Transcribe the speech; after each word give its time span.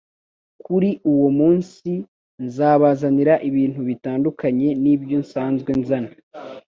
Kuri 0.63 0.89
uwo 1.11 1.27
munsi 1.39 1.91
nzabazanira 2.45 3.33
ibintu 3.49 3.79
bitandukanye 3.89 4.67
nibyo 4.83 5.17
nsanzwe 5.23 5.71
nzana 5.81 6.11